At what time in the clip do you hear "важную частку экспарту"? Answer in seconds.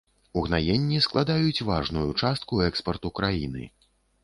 1.69-3.15